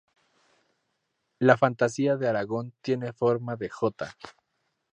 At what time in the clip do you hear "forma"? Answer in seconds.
3.13-3.55